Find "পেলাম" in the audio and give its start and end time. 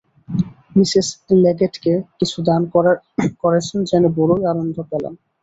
4.89-5.13